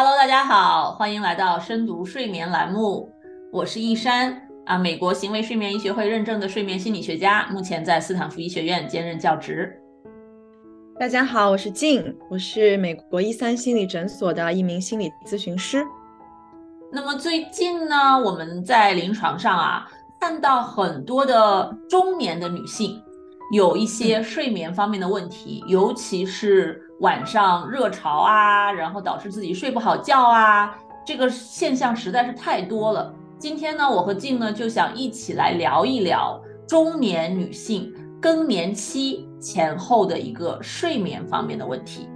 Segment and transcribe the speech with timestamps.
[0.00, 3.12] Hello，大家好，欢迎来到深读睡眠栏目，
[3.50, 9.76] 我是易山啊，美国行为睡眠医学会认证的睡眠心理学家，目前在斯坦福医学院兼任教职。
[11.00, 15.84] 大家好，我是静，我是美国一三心理诊所的一名心理咨询师。
[16.92, 19.84] 那么最近呢，我们在临床上啊，
[20.20, 23.02] 看到很多的中年的女性
[23.50, 30.76] 有一些睡眠方面的问题，尤其是晚上热潮啊，然后导致自己睡不好觉啊，
[31.06, 33.12] 这个现象实在是太多了。
[33.38, 42.06] 今天呢，我和静呢就想一起来聊一聊中年女性更年期前后的一个睡眠方面的问题。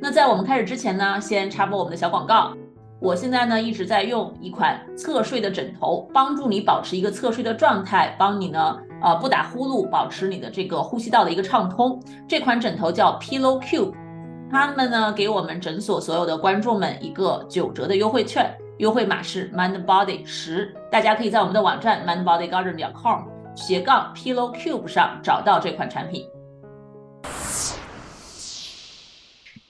[0.00, 2.52] 那在我们开始之前呢，先插播我们的小广告。
[3.02, 12.00] 我现在呢一直在用一款侧睡的枕头，帮助你保持一个侧睡的状态，帮你呢呃不打呼噜，保持你的这个呼吸道的一个畅通。
[12.28, 13.92] 这款枕头叫 Pillow Cube，
[14.48, 23.22] 他们呢给我们诊所所有的观众们一个九折的优惠券，优惠码是 Mind Body 十，大家可以在我们的网站 mindbodygarden.com
[23.56, 26.24] 斜杠 Pillow Cube 上找到这款产品。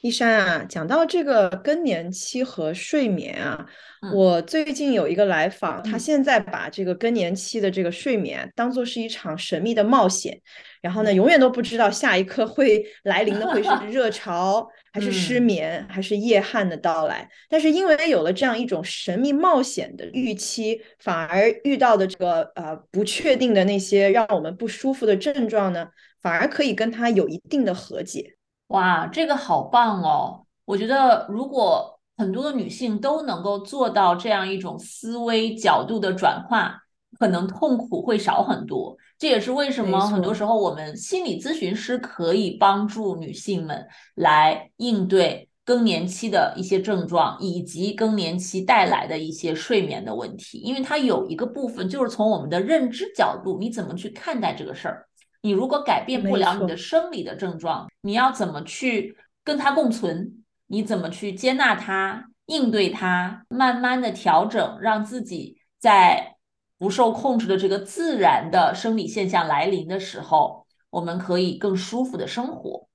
[0.03, 3.65] 一山啊，讲到这个更年期和睡眠啊，
[4.13, 10.37] 我最近有一个来访，他现在把这个更年期的这个睡眠当做是一场神秘的冒险，
[10.81, 17.31] 然后呢，永远都不知道下一刻会来临的会是 热潮，还是失眠，还是夜汗的到来。
[17.49, 25.87] 但是因为有了这样一种神秘冒险的预期，反而遇到的这个呃不确定的那些让我们不舒服的症状呢，
[26.21, 28.35] 反而可以跟他有一定的和解。
[28.73, 30.47] 哇，这个好棒哦！
[30.65, 36.79] 我觉得如果很多的女性都能够做到这样一种思维角度的转化，
[37.19, 38.97] 可能痛苦会少很多。
[39.19, 55.07] 这也是为什么很多时候我们心理咨询师可以帮助女性们来应对更年期的一些症状，以及更年期带来的一些睡眠的问题，因为它有一个部分就是从我们的认知角度，你怎么去看待这个事儿。
[55.43, 60.45] 你如果改变不了你的生理的症状，你要怎么去跟它共存？
[60.69, 66.37] 你怎么去接纳它、应对它，慢慢的调整，让自己在
[66.79, 72.89] 不受控制的这个自然的生理现象来临的时候，我们可以更舒服的生活。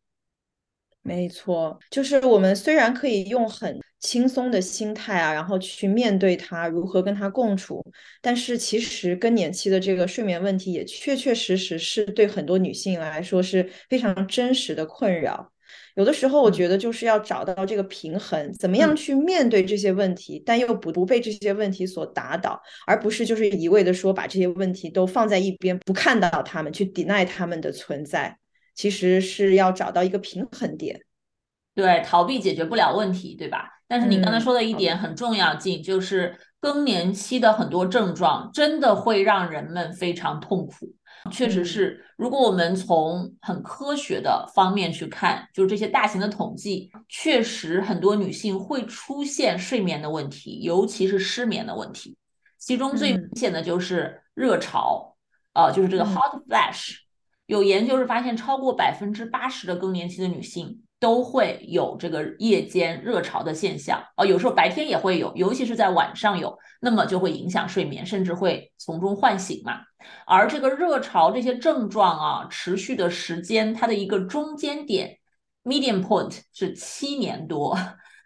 [1.08, 7.82] 没错，就是我们虽然可以用很轻松的心态啊，然后去面对它，如何跟它共处，
[8.22, 15.50] 但是其实更年期的这个睡眠问题也确确实实是对很多女性来说是非常真实的困扰。
[15.96, 28.38] 有的时候，我觉得就是要找到这个平衡，怎么样去面对这些问题，但又不不被这些问题所打倒，而不是就是一味的说把这些问题都放在一边，不看到他们，去 deny 他们的存在。
[28.78, 31.02] 其实是要找到一个平衡点，
[31.74, 33.68] 对，逃避解决不了问题，对吧？
[33.88, 40.94] 但是你刚才说的一点很重要，静就是更年期的很多症状真的会让人们非常痛苦。
[41.32, 52.16] 确实是，如果我们从很科学的方面去看，就是这些大型的统计，确实很多女性会出现睡眠的问题，尤其是失眠的问题。
[52.60, 55.16] 其中最明显的就是热潮，
[55.54, 57.07] 呃，就是这个 hot flash。
[57.48, 69.80] 有研究是发现，超过百分之八十的更年期的女性都会有这个夜间热潮的现象，哦，有时候白天也会有，尤其是在晚上有，那么就会影响睡眠，甚至会从中唤醒嘛。
[70.26, 75.18] 而这个热潮这些症状啊，持续的时间，它的一个中间点
[75.64, 77.78] （median point） 是七年多，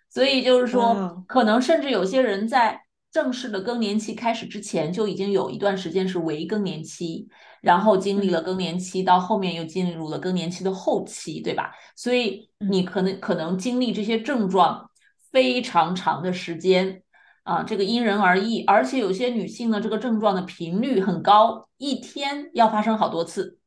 [0.10, 2.82] 所以就是说，可能甚至有些人在。
[3.14, 7.28] 正式的更年期开始之前，就已经有一段时间是围更年期，
[7.62, 11.72] 然后经历了更年期，到后面又进入了更年期的后期，对吧？
[11.96, 14.90] 所以你可能可能经历这些症状
[15.32, 17.04] 非常长的时间
[17.44, 18.64] 啊，这个因人而异。
[18.66, 23.60] 而且有些女性呢，这个症状的频率很高，一天要发生好多次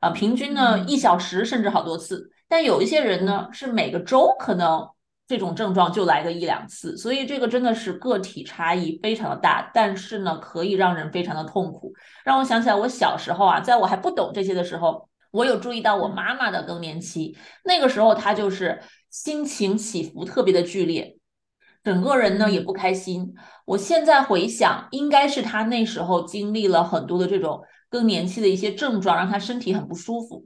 [0.00, 2.30] 啊，平均呢一小时甚至好多次。
[2.48, 4.88] 但有一些人呢，是每个周可能。
[5.32, 11.94] 这种症状就来个一两次，所以这个真的是个体差异非常的大，但是呢，可以让人非常的痛苦。
[12.22, 17.34] 让我想起来，我小时候啊，在我还不懂这些的时候，我有注意到我妈妈的更年期，
[17.64, 21.16] 那个时候她就是心情起伏特别的剧烈，
[21.82, 23.32] 整个人呢也不开心。
[23.64, 30.44] 我现在回想，应该是她那时候经历了很多的这种更年期的一些症状，让她身体很不舒服，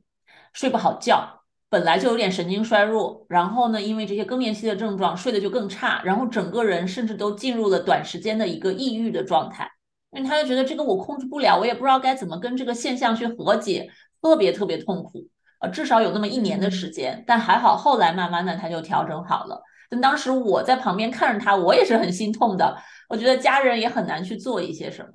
[0.53, 1.43] 睡不好觉。
[1.69, 9.71] 本来就有点神经衰弱，然后呢，因为这些更年期的症状，睡得就更差，然后整个人甚至都进入了短时间的一个抑郁的状态。
[10.13, 13.91] 因为他就觉得这个我控制不了，我也不知道该怎么跟这个现象去和解，
[14.23, 15.27] 特别特别痛苦。
[15.61, 19.61] 呃，至少有那么一年的时间，但还好后来慢慢的他就调整好了。
[19.91, 22.77] 但当时我在旁边看着他，我也是很心痛的。
[23.09, 25.09] 我觉得家人也很难去做一些什么。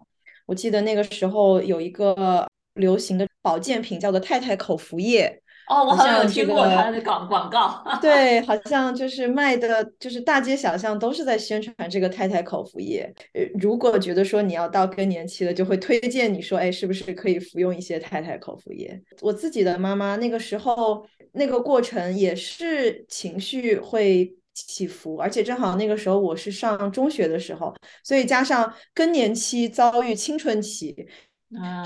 [0.45, 5.40] 我记得那个时候有一个流行的保健品叫做太太口服液。
[5.71, 7.81] 哦，我好像有听过他的广 广告。
[8.01, 13.09] 对，好像就是卖的，就是大街小巷都是在宣传这个太太口服液。
[13.33, 19.01] 呃，如果觉得说你要到更年期了，就会推荐你说，哎，是不是可以服用一些太太口服液？
[19.21, 27.73] 我自己的妈妈那个时候那个过程也是情绪会起伏，而且正好那个时候我是上中学的时候，
[28.03, 30.93] 所以加上更年期遭遇青春期，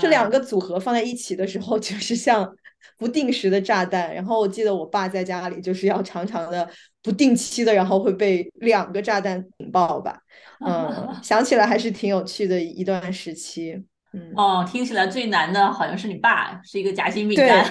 [0.00, 2.52] 这两个组合放在一起的时候， 就是像。
[2.98, 6.68] 不定时的炸弹，然后我记得我爸在家里就是要常常的
[7.02, 10.18] 不定期的，然后会被两个炸弹引爆吧。
[10.64, 13.74] 嗯，想起来还是挺有趣的一段时期。
[14.12, 17.64] 嗯，哦，听起来最难的好像是你爸，是一个夹心饼干。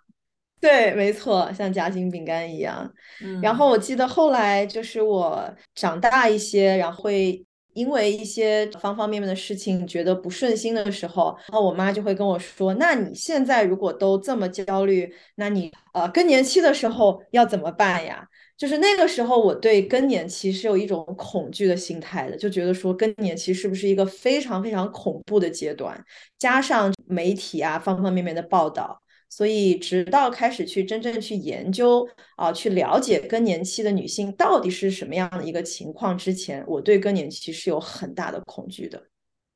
[0.60, 2.90] 对，没错，像夹心饼干一样。
[3.22, 7.44] 嗯，然后我记得后来就是我长大一些，然后会。
[7.74, 26.00] 因为一些方方面面的事情觉得不顺心的时候，然后我妈就会跟我说：“那你现在如果都这么焦虑，那你呃更年期的时候要怎么办呀？”就是那个时候，我对更年期是有一种恐惧的心态的，就觉得说更年期是不是一个非常非常恐怖的阶段？
[26.38, 29.01] 加上媒体啊方方面面的报道。
[29.34, 32.06] 所以，直到开始去真正去研究
[32.36, 39.02] 啊，去了解更年期的女性到底是什么样的一个情况之前，我对更年期是有很大的恐惧的。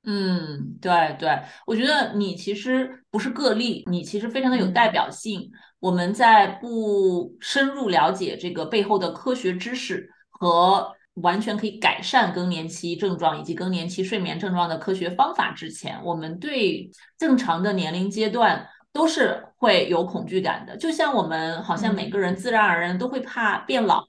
[0.05, 1.29] 嗯，对对，
[1.67, 5.51] 我觉得你其实不是个例，你其实非常的有代表性。
[5.79, 18.67] 我们在不深入了解这个背后的科学知识和完全可以改善更年期症状以及更年期睡眠症状的科学方法之前，我们对正常的年龄阶段。
[18.97, 24.07] 都是会有恐惧感的，就像我们好像每个人自然而然都会怕变老，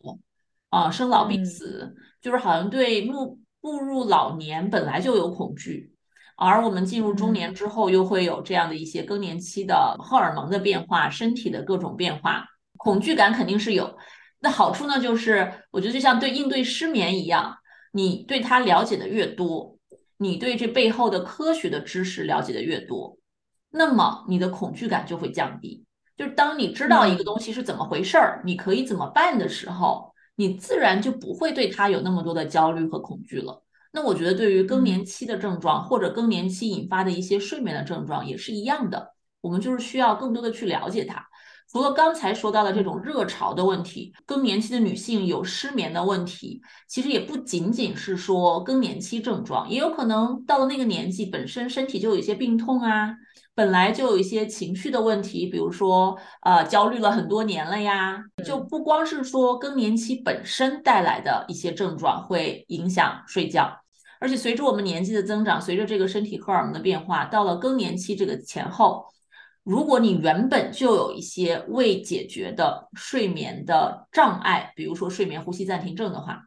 [0.70, 5.92] 啊，生老病死，就是好像对步步入老年本来就有恐惧，
[6.38, 12.46] 而我们进入中年之后又会有这样的一些更年期的荷尔蒙的变化，身体的各种变化，
[12.78, 13.98] 恐惧感肯定是有。
[14.40, 17.58] 那好处呢，就是我觉得就像对应对失眠一样，
[17.92, 19.78] 你对它了解的越多，
[20.16, 23.18] 你对这背后的科学的知识了解的越多。
[23.70, 25.86] 那么你的恐惧感就会降低，
[26.16, 33.64] 就是当你知道一个东西是怎么回事儿，你可以怎么办的时候，你自然就不会对它有那么多的焦虑和恐惧了。
[33.92, 41.27] 那我觉得对于更年期的症状或者更年期引发的一些睡眠的症状也是一样的，我们就是需要更多的去了解它。
[41.70, 53.16] 除了刚才说到的这种热潮的问题，更年期的女性有失眠的问题，其实也不仅仅是说更年期症状，也有可能到了那个年纪本身身体就有一些病痛啊。
[53.54, 63.68] 本来就有一些情绪的问题，比如说，呃，焦虑了很多年了呀，就不光是说更年期本身带来的一些症状会影响睡觉，
[64.20, 69.04] 而且随着我们年纪的增长，随着这个身体荷尔蒙的变化，到了更年期这个前后，
[69.68, 76.42] 如果你原本就有一些未解决的睡眠的障碍，比如说睡眠呼吸暂停症的话，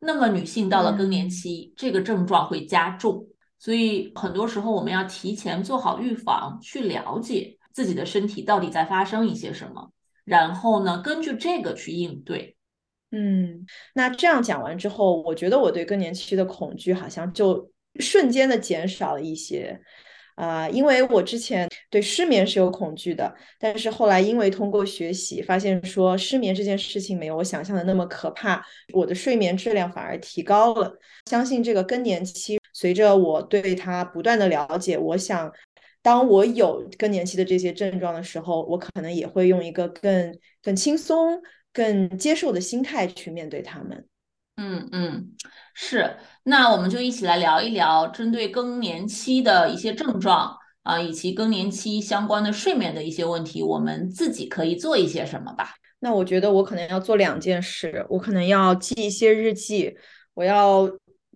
[0.00, 3.28] 那么女性到了更年期，这个症状会加重。
[3.60, 9.92] 所以很多时候我们要提前做好预防，去了解自己的身体到底在发生一些什么，
[10.24, 12.56] 然后呢，根据这个去应对。
[13.12, 17.70] 嗯，那这样讲完之后，我觉得我对更年期的恐惧好像就
[18.00, 19.80] 瞬间的减少了一些。
[20.34, 30.92] 啊，因为我之前对失眠是有恐惧的，但是后来因为通过学习发现说失眠这件事情没有我想象的那么可怕，我的睡眠质量反而提高了。
[31.26, 35.52] 相信这个更年期，随着我对它不断的了解，我想
[36.02, 41.40] 当我有更年期的这些症状的时候，我可能也会用一个更更轻松、
[41.72, 44.04] 更接受的心态去面对他们。
[44.56, 45.32] 嗯嗯，
[45.74, 55.74] 是，那我们就一起来聊一聊针对更年期的一些症状啊，以及更年期相关的睡眠的一些问题，我们自己可以做一些什么吧？
[55.98, 59.94] 那我觉得我可能要做两件事，我可能要记一些日记，
[60.32, 60.88] 我要。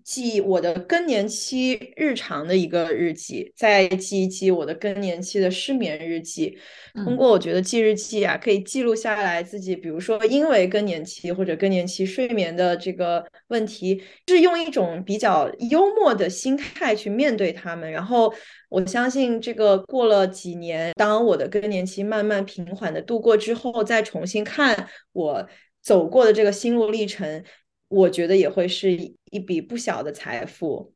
[0.09, 6.57] 记我的更年期日常的一个日记，再记一记我的更年期的失眠日记。
[7.05, 17.93] 通过我觉得记日记啊，可以记录下来自己，比如说因为更年期或者更年期睡眠的这个问题，是用一种比较幽默的心态去面对他们。
[17.93, 18.33] 然后
[18.71, 25.47] 我相信，这个过了几年，当我的更年期慢慢平缓的度过之后，再重新看我
[25.83, 27.45] 走过的这个心路历程。
[27.89, 28.93] 我觉得也会是
[29.31, 30.93] 一笔不小的财富。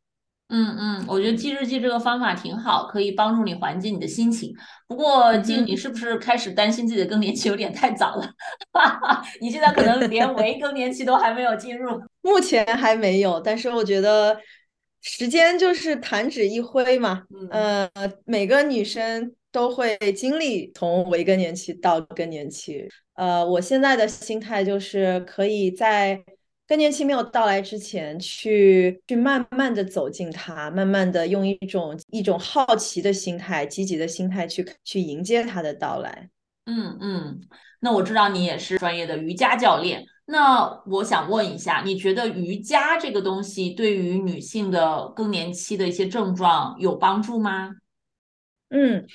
[0.54, 4.54] 嗯嗯，我觉得记日记这个方法挺好，可以帮助你缓解你的心情。
[4.86, 8.30] 不过静，你是不是开始担心自己的更年期有点太早了？
[9.40, 11.98] 你现在可能连围更年期都还没有进入。
[12.20, 14.38] 目前还没有，但是我觉得
[15.00, 17.22] 时间就是弹指一挥嘛。
[17.50, 17.88] 呃，
[18.26, 22.86] 每个女生都会经历从围更年期到更年期。
[23.14, 26.22] 呃，我现在的心态就是可以在。
[26.72, 36.30] 更年期没有到来之前，去去慢慢的走进它，慢慢的用一种一种好奇的心态、积极的心态去去迎接它的到来。
[36.64, 37.40] 嗯嗯，
[37.80, 47.72] 那我知道你也是专业的瑜伽教练，那我想问一下，你觉得瑜伽这个东西对于女性的更年期的一些症状有帮助吗？
[48.70, 49.06] 嗯。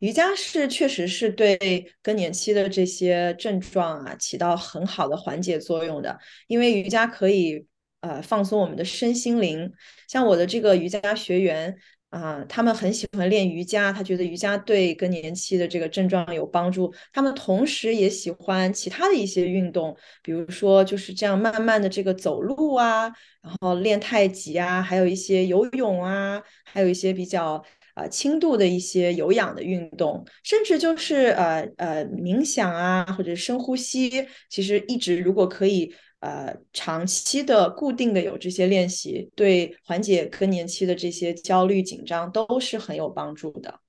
[0.00, 7.66] 瑜伽是确实是对更年期的这些症状啊起到很好的缓解作用的，因为瑜伽可以
[8.00, 9.72] 呃放松我们的身心灵。
[10.08, 11.76] 像我的这个瑜伽学员
[12.10, 16.94] 啊，他们很喜欢练瑜伽，他觉得瑜伽对更年期的这个症状有帮助。
[17.12, 27.62] 他们同时也喜欢其他的一些运动，比如说就是这样慢慢的这个走路啊，然后练太极啊，还有一些游泳啊，还有一些比较。
[27.98, 43.80] 呃，轻度的一些有氧的运动，甚至就是呃呃冥想啊，或者深呼吸，其实一直如果可以呃长期的固定的有这些练习，对缓解更年期的这些焦虑紧张都是很有帮助的。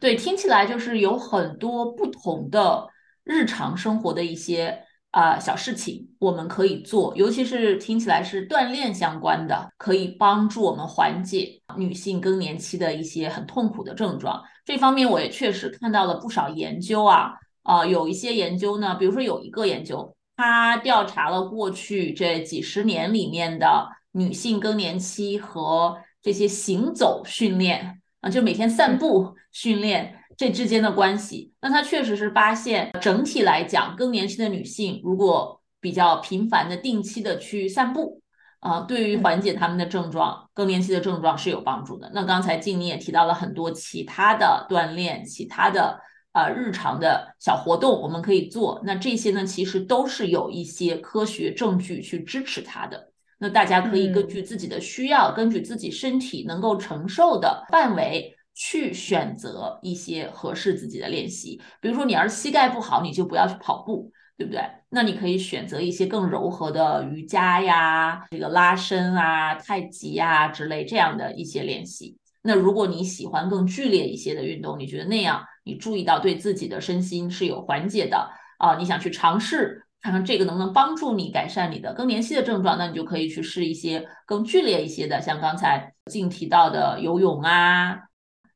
[0.00, 2.88] 对，听起来就是有很多不同的
[3.24, 4.86] 日常生活的一些。
[5.10, 14.40] 啊，小事情我们可以做，尤其是听起来是锻炼相关的，可以帮助我们缓解女性更年期的一些很痛苦的症状。
[14.64, 17.32] 这方面我也确实看到了不少研究啊，
[17.64, 30.19] 啊，有一些研究呢，比如说有一个研究，它调查了过去这几十年里面的女性更年期和这些行走训练啊，就每天散步训练。
[30.40, 38.22] 这之间的关系，那他确实是发现，整体来讲，更年期的女性如果比较频繁的、定期的去散步，
[38.60, 42.10] 啊，对于缓解他们的症状，更年期的症状是有帮助的。
[42.14, 46.00] 那刚才静妮也提到了很多其他的锻炼、其他的
[46.32, 48.80] 呃日常的小活动，我们可以做。
[48.82, 53.12] 那这些呢，其实都是有一些科学证据去支持它的。
[53.38, 58.34] 那大家可以根据自己的需要，根据自己身体能够承受的范围。
[58.62, 64.62] 去选择一些合适自己的练习，比如说你要是膝盖不好，你就不要去跑步，对不对？
[64.90, 72.18] 那你可以选择一些更柔和的瑜伽呀、这个拉伸啊、太极呀之类这样的一些练习。
[72.42, 88.09] 那如果你喜欢更剧烈一些的运动，你觉得那样你注意到对自己的身心是有缓解的啊，你想去尝试看看这个能不能帮助你改善你的更年期的症状，那你就可以去试一些更剧烈一些的，像刚才静提到的游泳啊。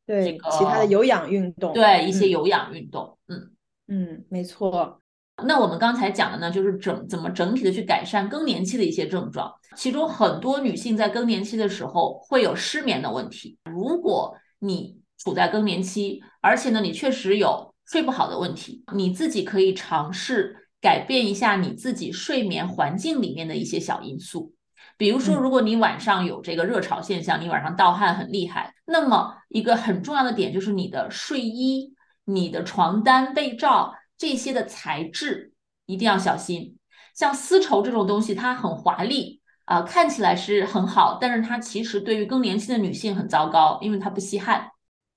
[0.07, 3.51] 对其他的有氧运动，对一些有氧运动，嗯
[3.89, 5.01] 嗯，没错。
[5.45, 13.59] 那我们刚才讲的呢，就是整怎么整体的去改善更年期的一些症状，其中很多女性在更年期的时候会有失眠的问题。
[13.65, 24.53] 如果你处在更年期，而且呢你确实有睡不好的问题，你自己可以尝试改变一下你自己睡眠环境里面的一些小因素。
[24.97, 35.53] 比如说，如果你晚上有这个热潮现象，你晚上盗汗很厉害，那么一个很重要的点就是你的睡衣、你的床单、被罩这些的材质
[35.87, 36.77] 一定要小心。
[37.15, 44.71] 像丝绸这种东西，它很华丽啊，看起来是很好，但是它其实对于更年期的女性很糟糕，因为它不吸汗。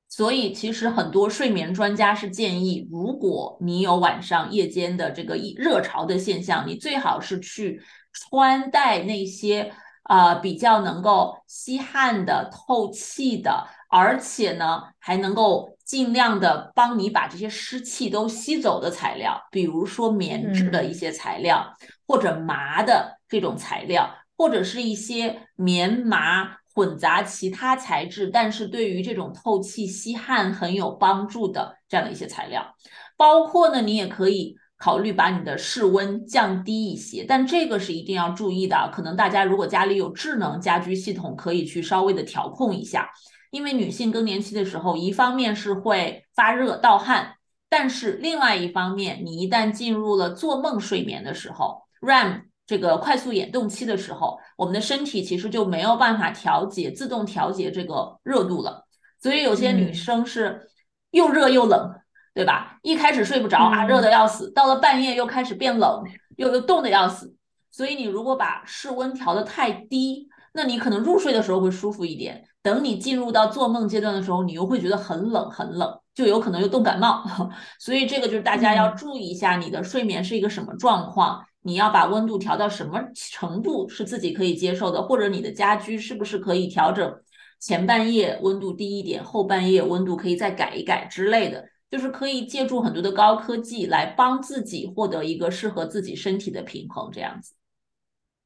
[0.10, 7.80] 所以，其实很多睡眠专家是建议，如果你有晚上夜间的这个热潮的现象，你最好是去。
[8.20, 9.72] 穿戴那些
[10.04, 21.76] 呃比较能够吸汗的、透气的，而且呢还能够尽量的帮你把这些湿气都吸走的材料，比如说棉质的一些材料，
[22.08, 32.76] 或者麻的这种材料，或者是一些棉麻混杂其他材质，但是对于这种透气吸汗很有帮助的这样的一些材料，
[33.16, 34.58] 包括呢你也可以。
[34.78, 38.90] 考虑把你的室温降低一些，但这个是一定要注意的。
[38.94, 43.10] 可能大家如果家里有智能家居系统，可以去稍微的调控一下。
[43.50, 47.36] 因为女性更年期的时候，一方面是会发热盗汗，
[47.70, 58.86] 但是另外一方面，你一旦进入了做梦睡眠的时候，REM 这个快速眼动期的时候，我们的身体其实就没有办法调节自动调节这个热度了。
[59.20, 60.70] 所以有些女生是
[61.12, 61.97] 又热又冷。
[62.38, 62.78] 对吧？
[62.84, 66.04] 一开始睡不着啊，热的要死；到了半夜又开始变冷，
[66.36, 67.36] 又又冻的要死。
[67.72, 77.24] 所以你如果把室温调的太低，那你可能入睡的时候会舒服一点，等你进入到做梦阶段的时候，你又会觉得很冷很冷，就有可能又冻感冒。
[77.82, 87.12] 所以这个就是大家要注意一下，你的睡眠是一个什么状况，你要把温度调到什么程度是自己可以接受的，或者你的家居是不是可以调整
[87.60, 91.66] 前半夜温度低一点，后半夜温度可以再改一改之类的。
[91.90, 97.54] 就是可以借助很多的高科技来帮自己获得一个适合自己身体的平衡，这样子。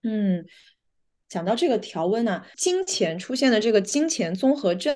[0.03, 0.45] 嗯，
[1.27, 4.95] 讲到这个调温呢，金钱出现的这个金钱综合症，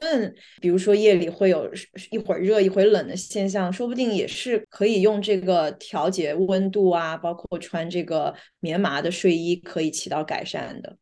[0.60, 1.72] 比如说夜里会有
[2.12, 10.98] 一会儿热一会儿冷的现象，说不定也是可以用这个调节温度啊，包括穿这个棉麻的睡衣，可以起到改善的。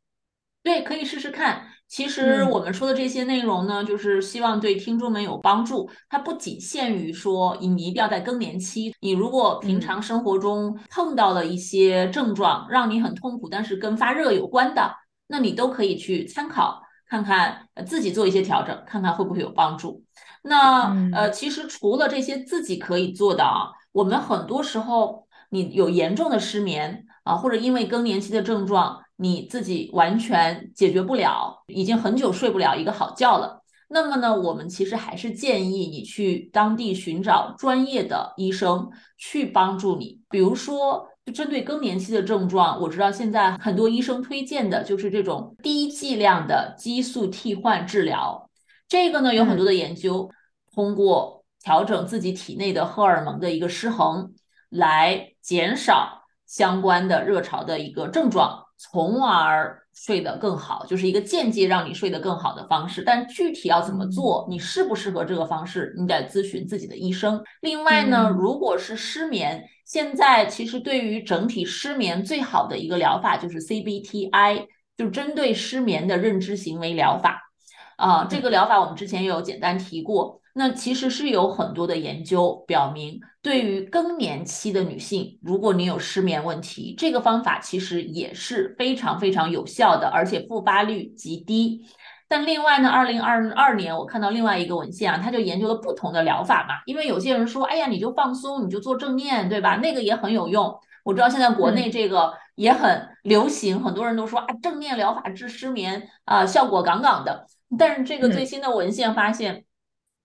[0.64, 1.68] 对，可以试试看。
[1.94, 5.88] 其实我们说的这些内容呢，就是希望对听众们有帮助。
[6.10, 14.92] 它不仅限于说你一定要在更年期，你如果平常生活中碰到了一些症状让你很痛苦，但是跟发热有关的，
[15.28, 20.04] 那你都可以去参考看看，自己做一些调整，看看会不会有帮助。
[20.42, 29.00] 那呃，其实除了这些自己可以做的啊，我们很多时候你有严重的失眠啊，或者因为更年期的症状。
[29.16, 33.62] 你自己完全解决不了，已经很久睡不了一个好觉了。
[33.88, 40.20] 那么呢，我们其实还是建议你去当地寻找专业的医生去帮助你。
[40.30, 48.50] 比如说，就针对更年期的症状，我知道现在很多医生推荐的就是这种低剂量的激素替换治疗。
[48.88, 50.30] 这个呢，有很多的研究，
[50.74, 54.34] 通过调整自己体内的荷尔蒙的一个失衡，
[54.70, 56.23] 来减少
[56.54, 58.60] 相关的热潮的一个症状。
[58.78, 63.02] 从而睡得更好，就是一个间接让你睡得更好的方式。
[63.02, 67.42] 但具体要怎么做，你适不适合这个方式，你得咨询自己的医生。
[67.62, 74.66] 另外呢，如果是失眠，现在其实对于整体失眠最好的一个疗法就是 CBTI，
[74.98, 77.42] 就针对失眠的认知行为疗法。
[77.96, 80.42] 啊，这个疗法我们之前也有简单提过。
[80.56, 91.84] 那其实是有很多的研究表明，对于更年期的女性，如果你有失眠问题，这个方法其实也是非常非常有效的，而且复发率极低。
[92.28, 96.76] 但另外呢，二零二二年我看到另外一个文献啊，他就研究了不同的疗法嘛。
[96.86, 99.78] 因为有些人说，哎呀，你就放松，你就做正念，对吧？
[99.78, 100.72] 那个也很有用。
[101.04, 107.48] 我知道现在国内这个也很流行，很多人都说啊，正念疗法治失眠啊，效果杠杠的。
[107.76, 109.66] 但是这个最新的文献发现。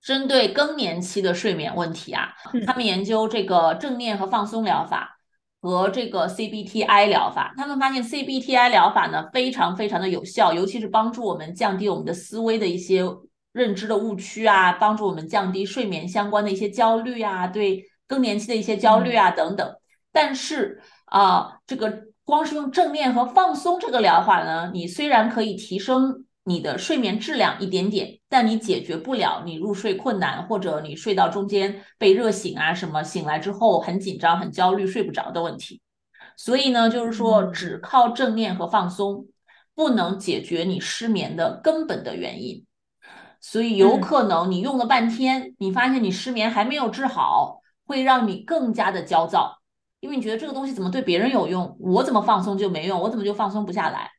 [0.00, 2.32] 针对更年期的睡眠问题啊，
[2.66, 5.18] 他们研究这个正念和放松疗法
[5.60, 13.04] 和这个 CBTI 疗法，他们发现 CBTI 疗法呢非常非常的有效，尤其是帮助我们降低我们的思维的一些
[13.52, 19.74] 认知的误区啊，帮助我们降低睡眠相关的一些焦虑啊，对更年期的一些焦虑啊等等。
[20.12, 26.24] 但是啊，这个光是用正念和放松这个疗法呢，你虽然可以提升。
[26.48, 35.82] 你的睡眠质量一点点，但你解决不了你入睡困难，或者你睡到中间被热醒啊什么，醒来之后很紧张、很焦虑、睡不着的问题。
[36.38, 39.26] 所以呢，就是说只靠正念和放松，
[39.74, 42.64] 不能解决你失眠的根本的原因。
[43.40, 49.58] 所以有可能你用了半天，你发现你失眠还没有治好，会让你更加的焦躁，
[50.00, 54.10] 因为你觉得这个东西怎么对别人有用，我怎么放松就没用，我怎么就放松不下来？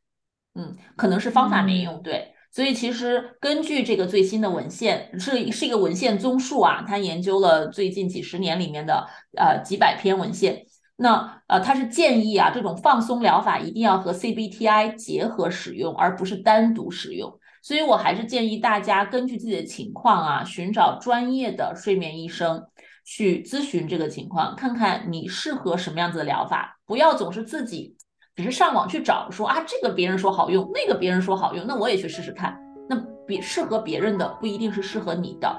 [0.60, 10.65] 嗯，可能是方法没用对，所以其实根据这个最新的文献，是是一个文献综述啊，他研究了最近几十年里面的呃几百篇文献，
[10.98, 22.65] 那呃他是建议啊这种放松疗法一定要和 CBTI 结合使用，而不是单独使用，所以我还是建议大家根据自己的情况啊，寻找专业的睡眠医生
[23.06, 27.95] 去咨询这个情况，看看你适合什么样子的疗法，不要总是自己。
[28.39, 32.58] 只是上网去找说啊，这个别人说好用，那个别人说好用，那我也去试试看。
[32.88, 32.95] 那
[33.28, 35.54] 别适合别人的不一定是适合你的，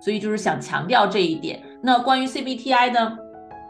[0.00, 1.62] 所以就是想强调这一点。
[1.80, 3.16] 那关于 CBTI 呢，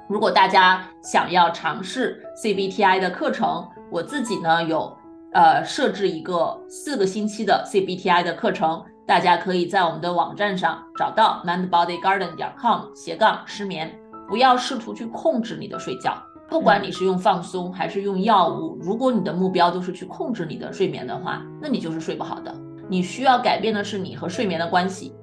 [0.08, 4.96] 如果大家想要尝试 CBTI 的课程，我自己呢有
[5.34, 13.94] 呃设置一个四个星期的 CBTI 的课程，大家可以在我们的网站上找到 mindbodygarden 点 com 斜杠失眠。
[14.26, 16.16] 不要试图去控制你的睡觉。
[16.48, 22.54] 不管你是用放松还是用药物，如果你的目标都是去控制你的睡眠的话，那你就是睡不好的。
[22.88, 25.14] 你需要改变的是你和睡眠的关系，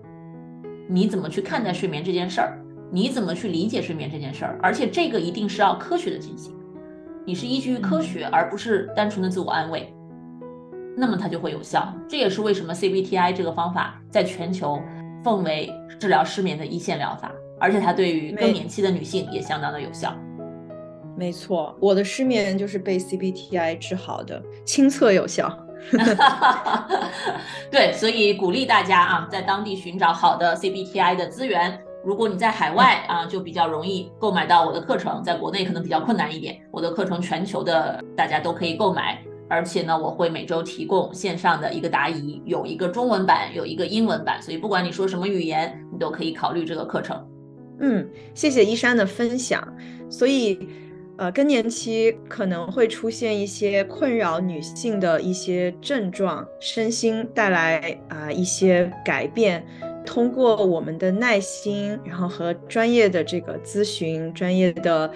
[0.89, 2.59] 你怎么去看待睡眠这件事儿，
[2.91, 6.53] 你怎么去理解睡眠这件事儿，而且这个一定是要科学的进行，
[7.23, 9.93] 你是依据科学而不是单纯的自我安慰，
[10.97, 11.93] 那么它就会有效。
[12.09, 14.81] 这也是为什么 CBTI 这个方法在全球
[15.23, 20.13] 奉为治疗失眠的一线疗法，而且它对于更年期的女性也相当的有效。
[21.21, 25.55] 没错，我的失眠就是被 CBTI 治好的，亲测有效。
[27.69, 31.79] 对，所以鼓励大家啊，在当地寻找好的 CBTI 的资源。
[32.03, 36.59] 如果你在海外啊，就比较容易购买到我的课程，在国内可能比较困难一点。
[36.71, 47.23] 我的课程全球的大家都可以购买，而且呢，我会每周提供线上的一个答疑，有一个中文版，有一个英文版，所以不管你说什么语言，你都可以考虑这个课程。
[47.79, 49.63] 嗯，谢谢依山的分享。
[50.09, 50.67] 所以，
[51.21, 59.63] 呃，更年期可能会出现一些困扰女性的一些症状，身心带来啊一些改变。
[60.03, 65.13] 通过我们的耐心，然后和专业的这个咨询、专业的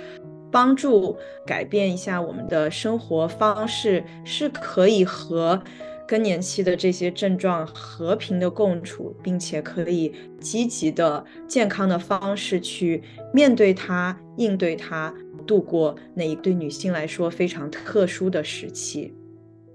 [0.51, 5.59] 帮助，改变一下我们的生活方式，是可以和
[6.07, 13.01] 更年期的这些症状和平的共处，并且可以积极的、健康的方式去
[13.33, 15.11] 面对它、应对它，
[15.45, 19.13] 度过那一对女性来说非常特殊的时期。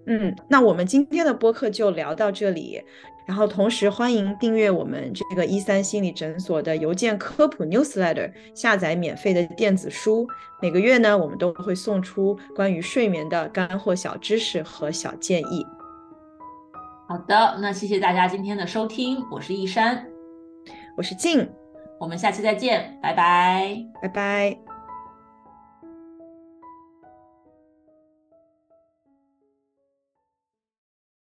[0.07, 2.83] 嗯，那我们今天的播客就聊到这里。
[3.27, 10.27] 然后同时欢迎订阅我们这个一三心理诊所的邮件科普 newsletter，下载免费的电子书。
[10.61, 15.65] 每个月呢，我们都会送出关于睡眠的干货小知识和小建议。
[17.07, 20.05] 好的，那谢谢大家今天的收听，我是易山，
[20.97, 21.49] 我是静，
[22.01, 24.70] 我们下期再见，拜拜，拜拜。